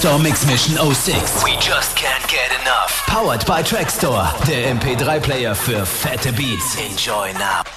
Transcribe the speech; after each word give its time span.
Trackstore 0.00 0.22
Mix 0.22 0.46
Mission 0.46 0.76
06. 0.94 1.44
We 1.44 1.58
just 1.58 1.94
can't 1.94 2.26
get 2.26 2.50
enough. 2.62 3.02
Powered 3.06 3.44
by 3.44 3.62
Trackstore, 3.62 4.32
der 4.46 4.70
MP3-Player 4.74 5.54
für 5.54 5.84
fette 5.84 6.32
Beats. 6.32 6.76
Enjoy 6.76 7.34
now. 7.34 7.69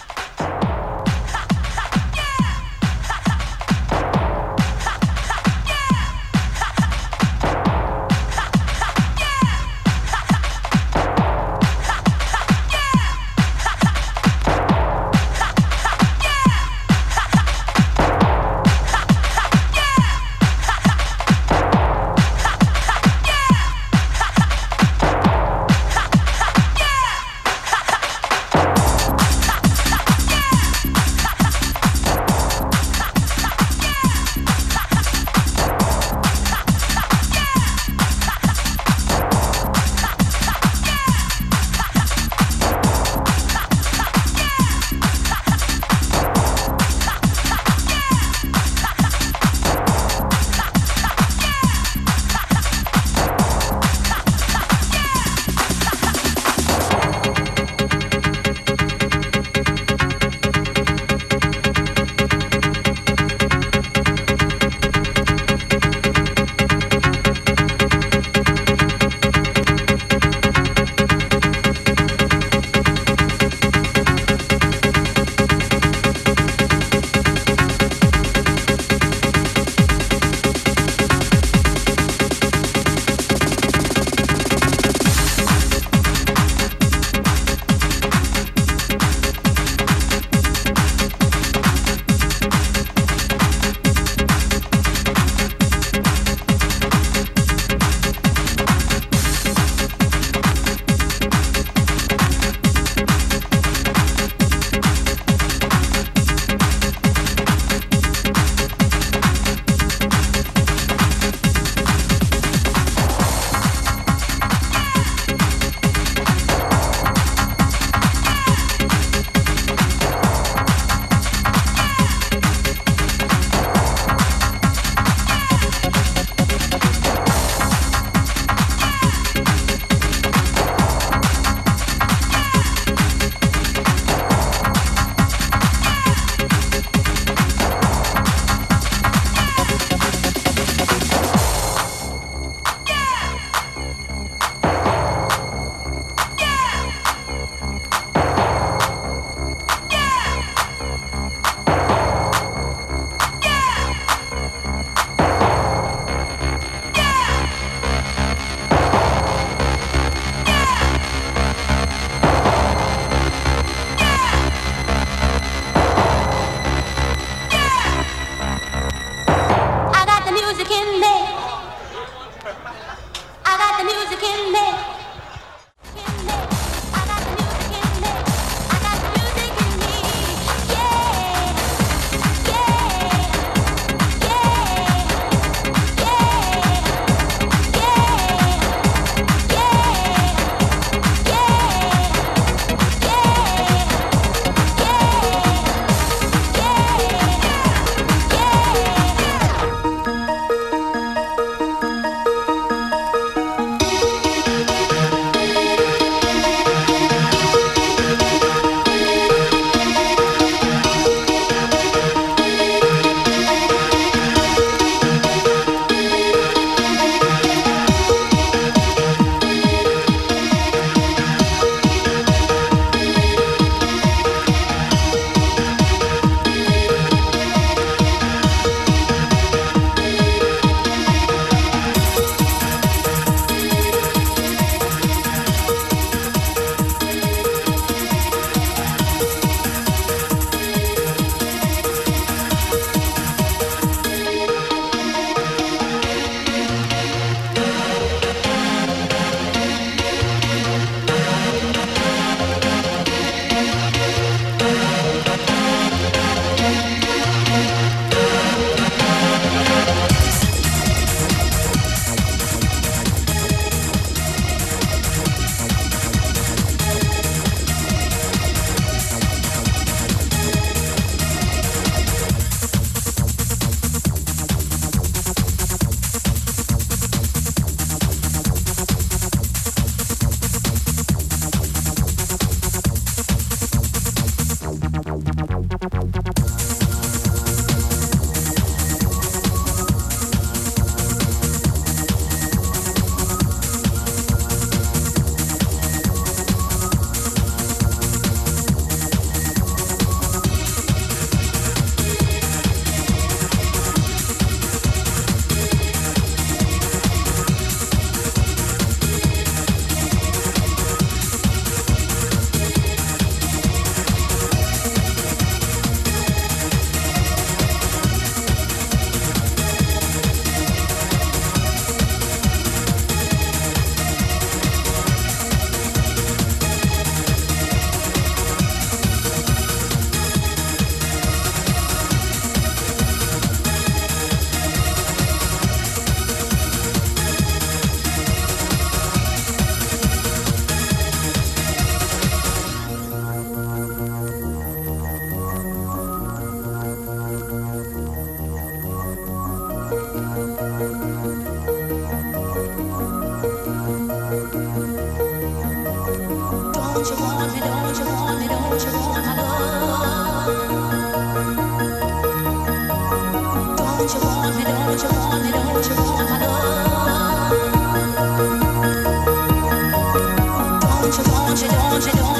j'ai 372.04 372.12
de 372.12 372.33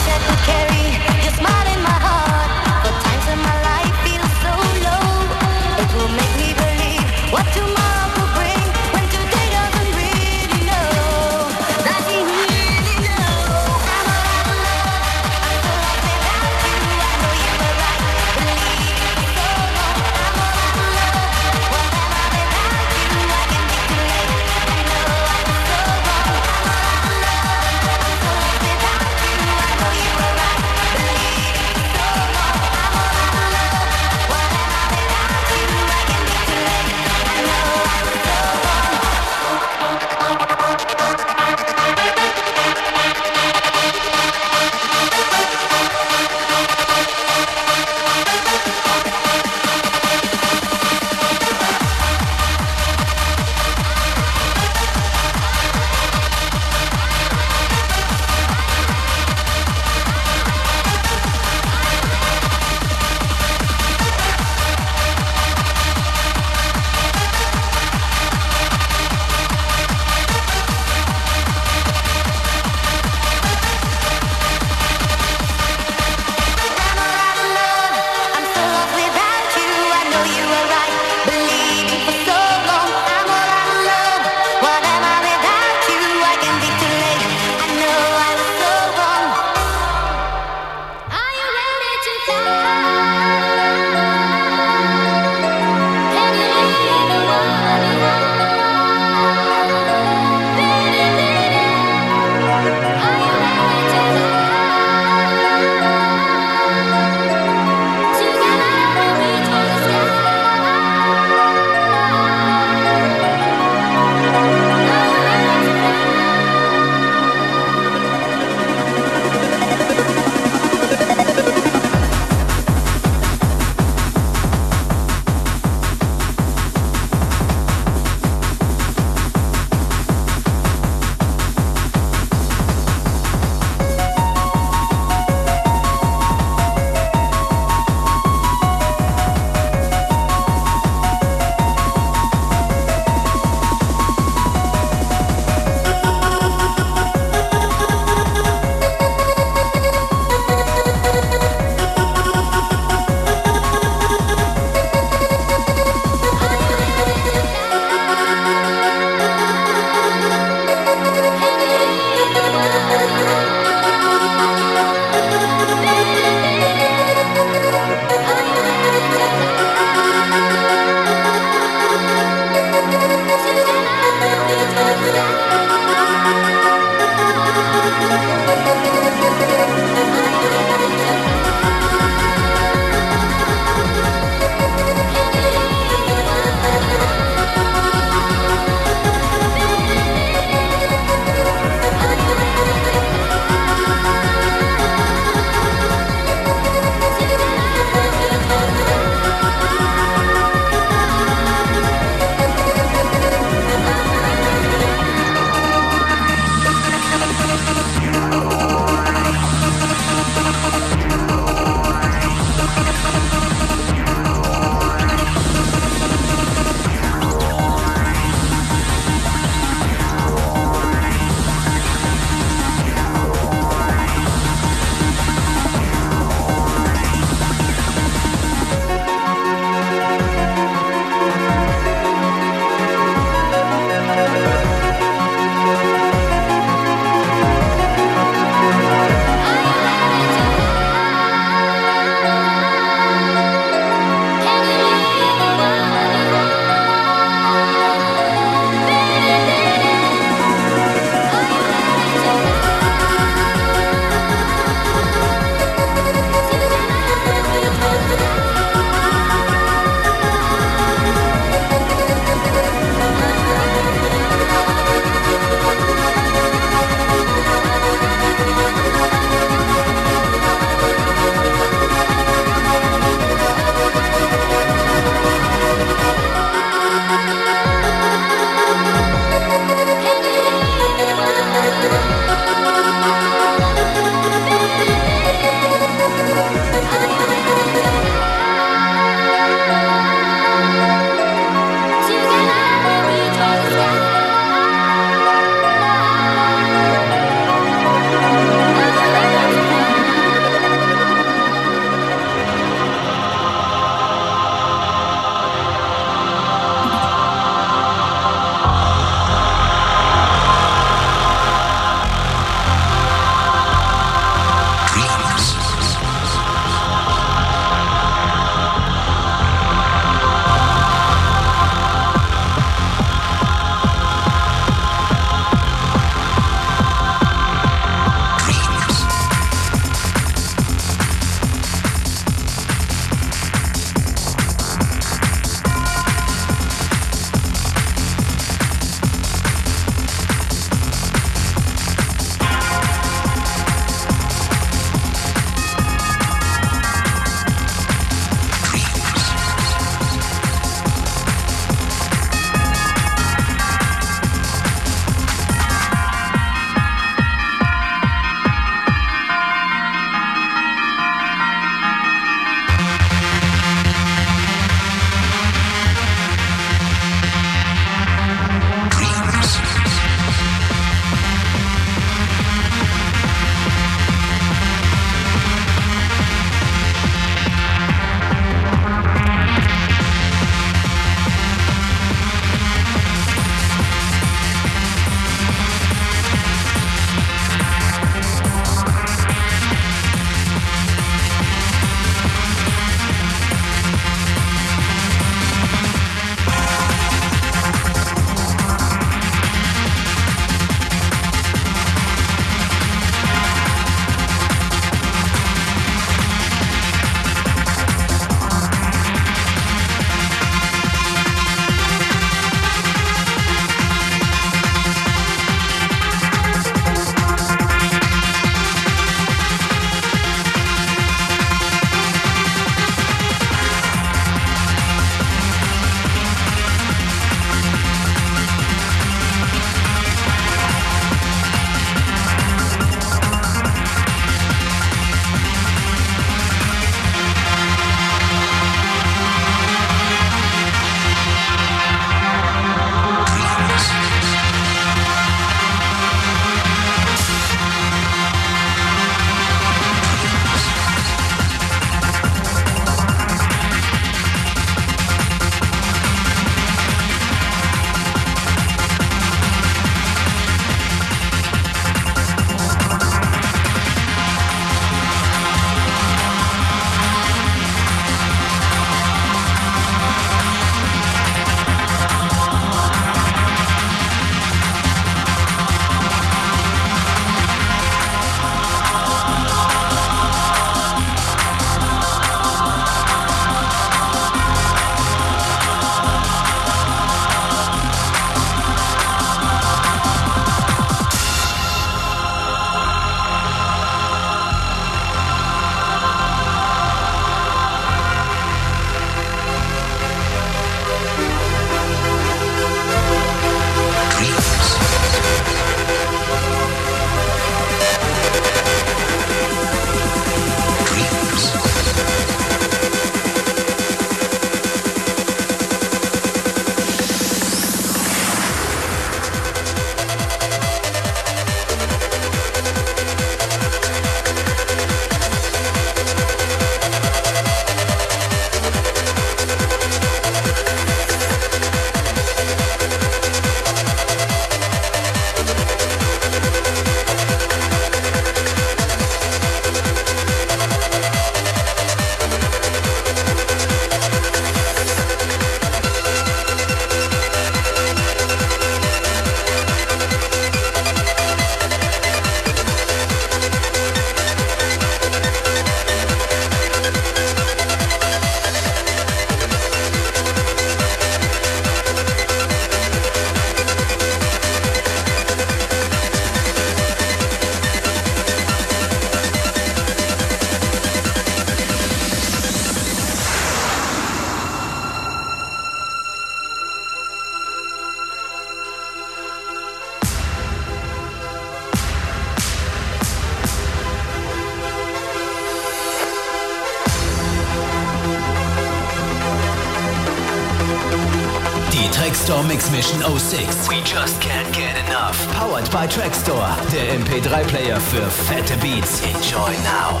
Mission 592.80 593.02
06. 593.02 593.68
We 593.68 593.82
just 593.82 594.18
can't 594.22 594.50
get 594.54 594.74
enough. 594.86 595.14
Powered 595.34 595.70
by 595.70 595.86
Trackstore, 595.86 596.56
der 596.72 596.94
MP3-Player 596.94 597.78
für 597.78 598.10
fette 598.10 598.56
Beats. 598.56 599.02
Enjoy 599.02 599.52
now. 599.64 600.00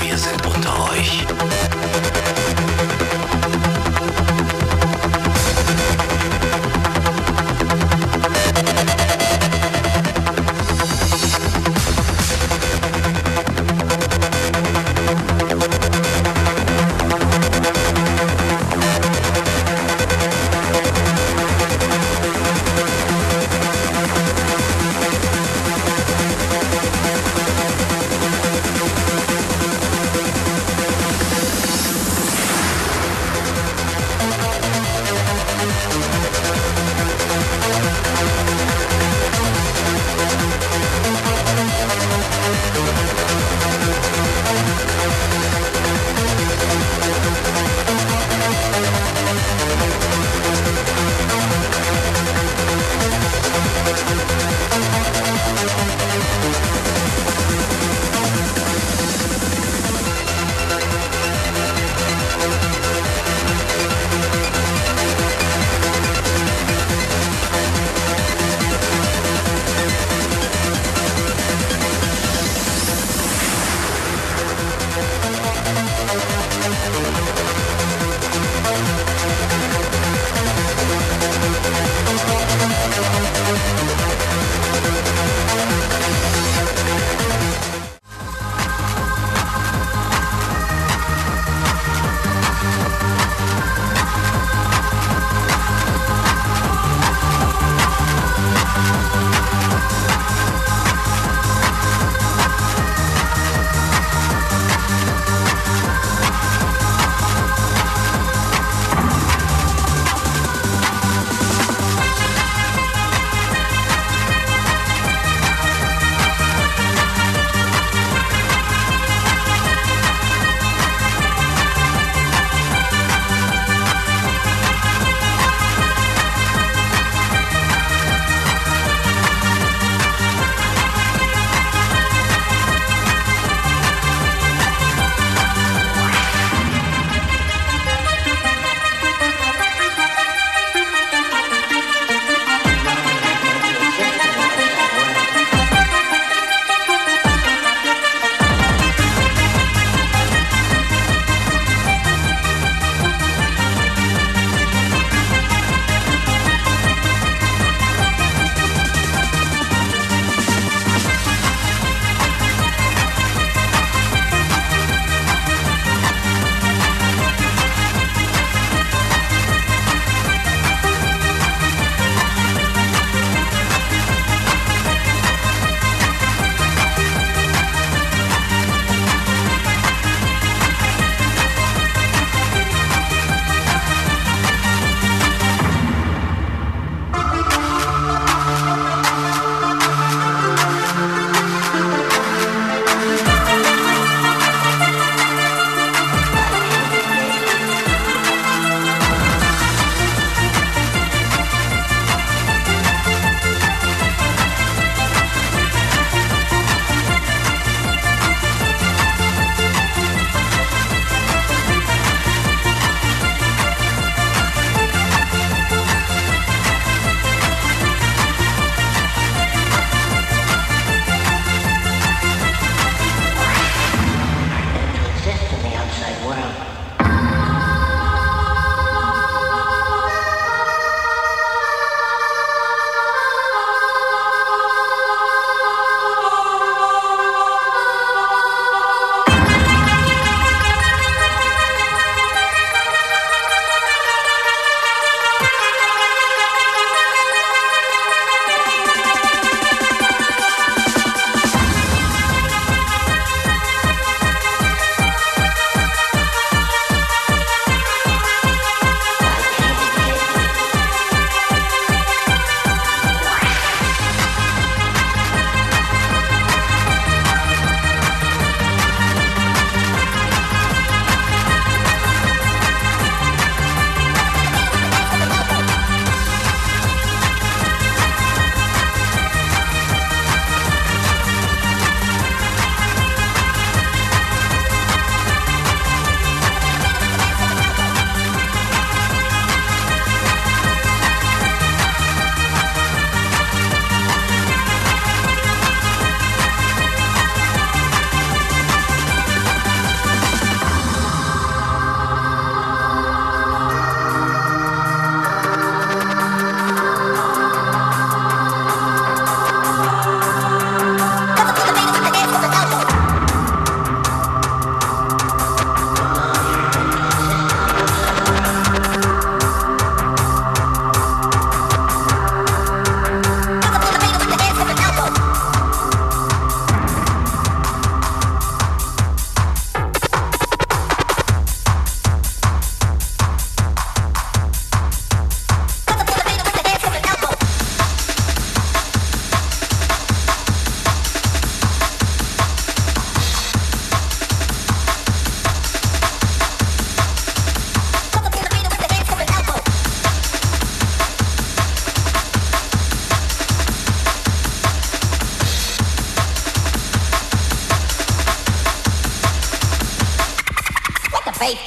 Wir 0.00 0.16
sind 0.16 0.46
unter 0.46 0.90
euch. 0.92 2.17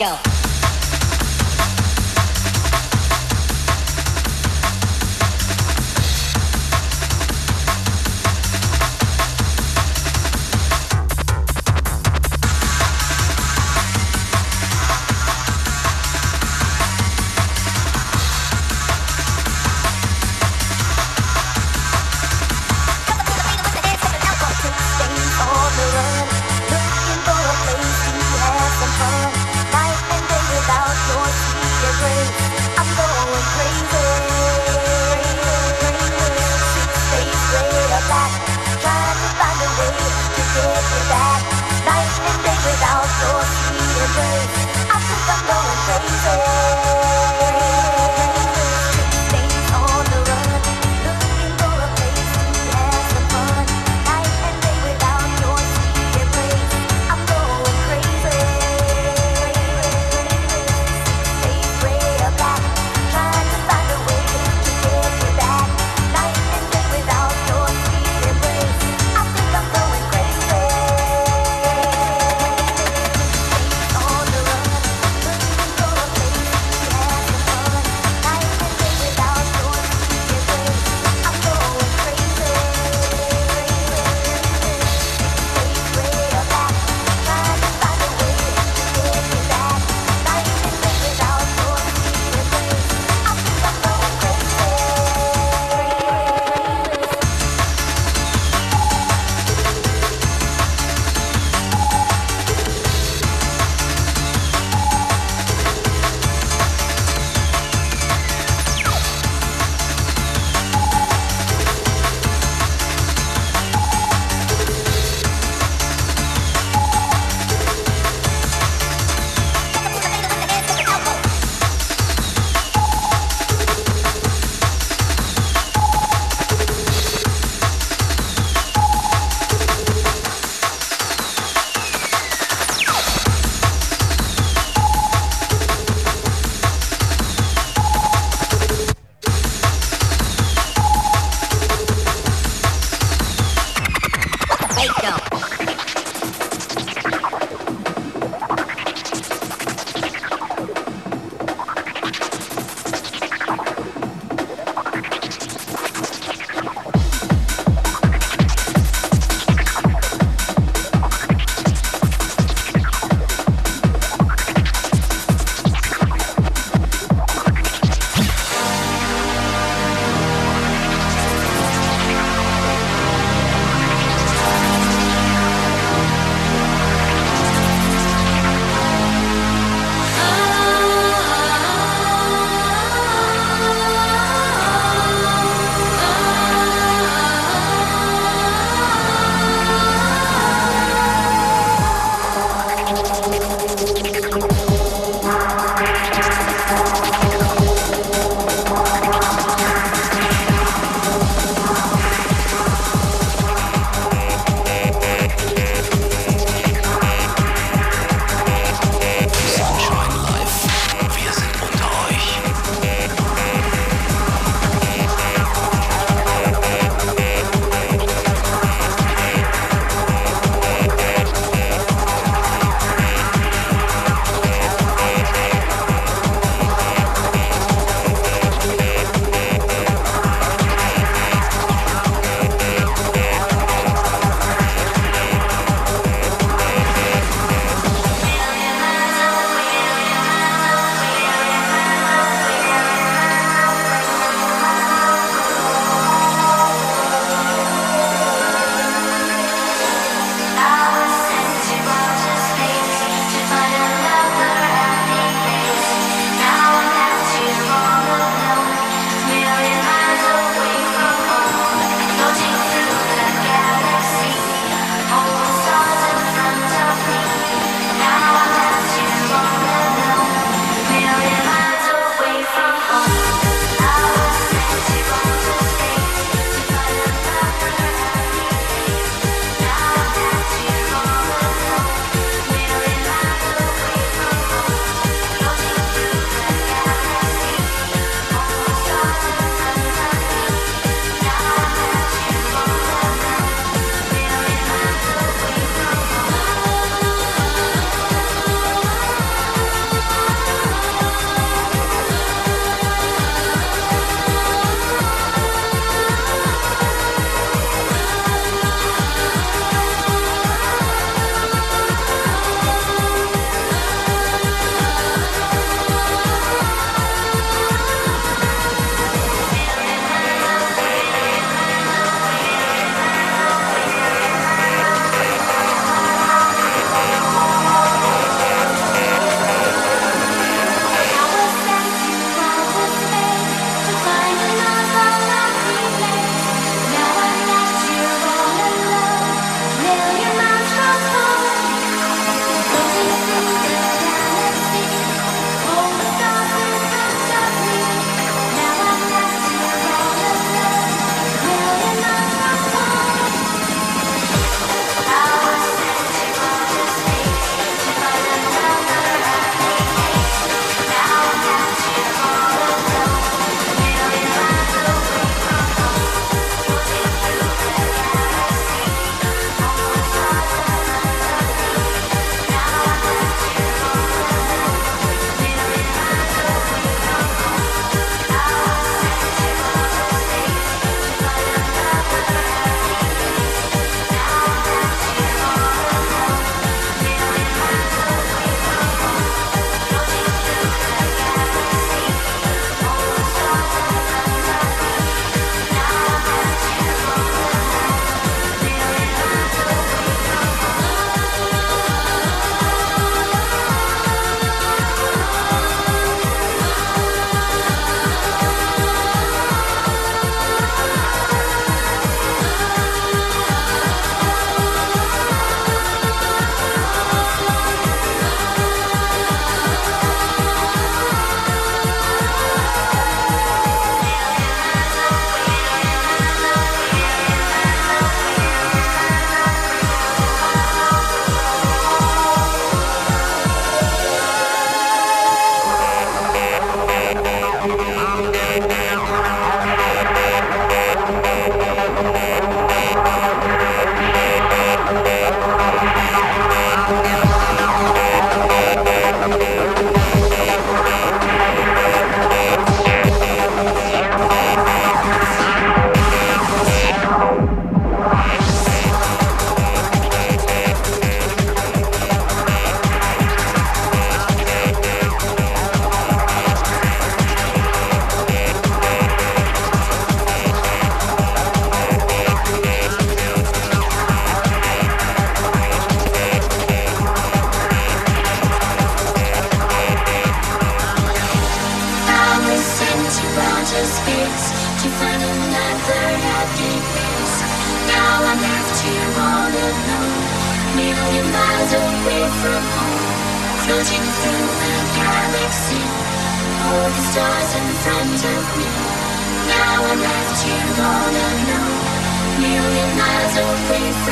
Go. 0.01 0.30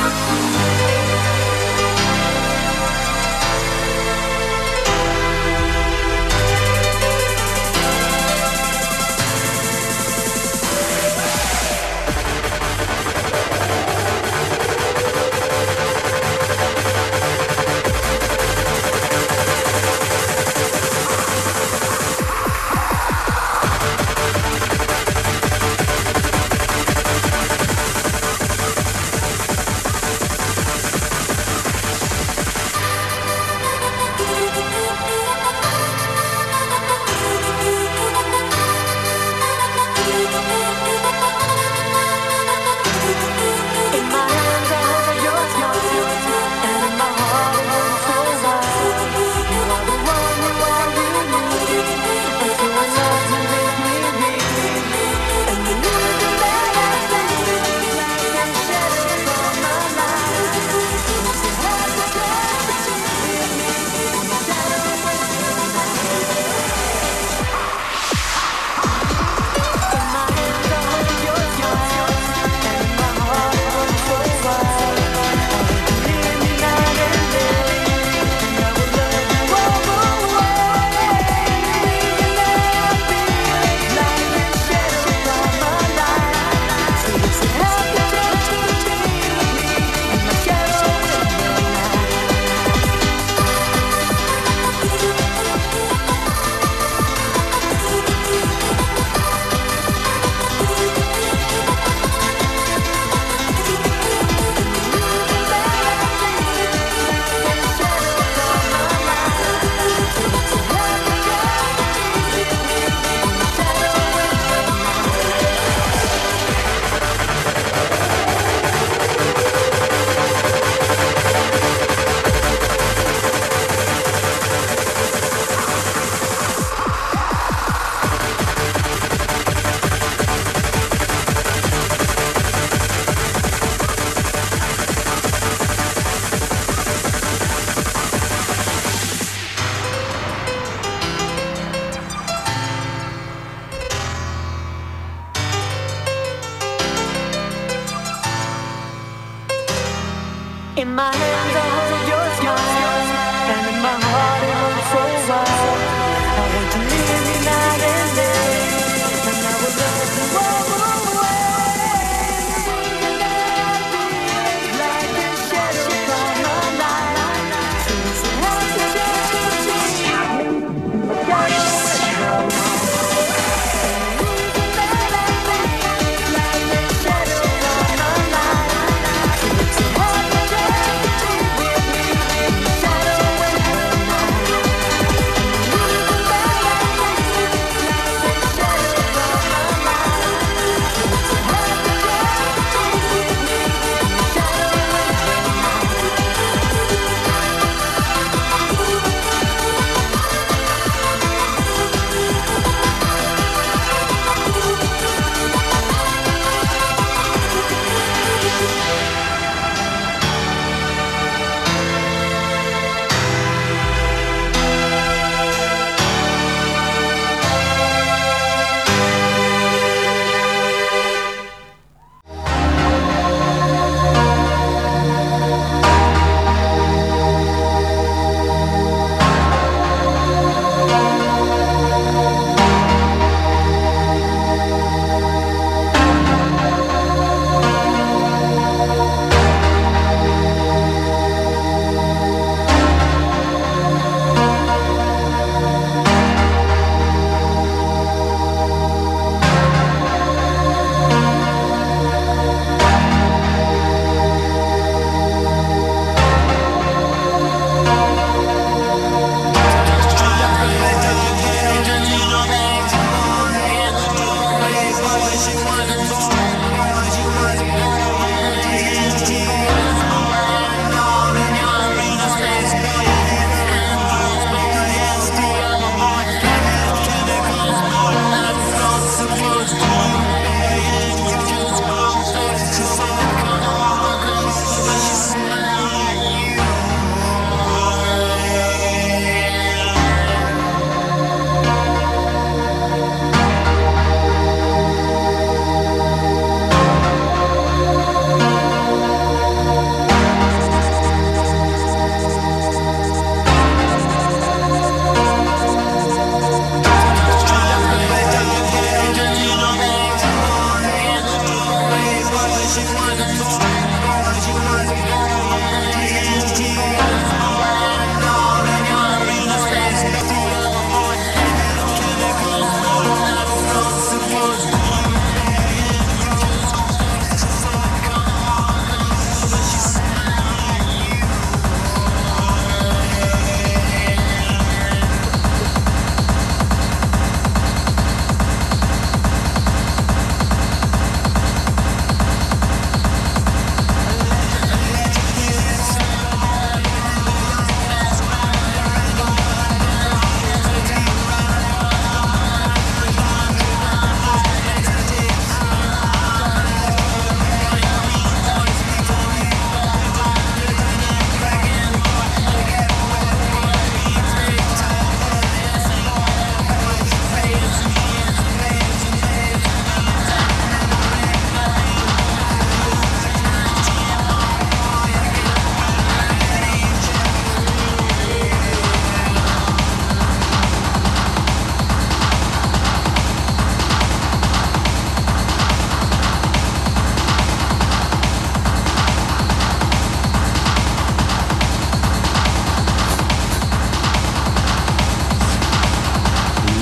Thank 0.02 0.84
you. 0.84 0.89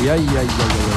ay, 0.09 0.19
ay, 0.19 0.37
ay. 0.37 0.47
ay. 0.47 0.96